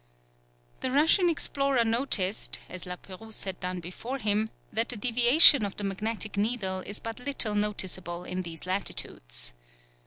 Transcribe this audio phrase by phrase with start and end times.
[0.79, 5.77] The Russian explorer noticed, as La Pérouse had done before him, that the deviation of
[5.77, 9.53] the magnetic needle is but little noticeable in these latitudes.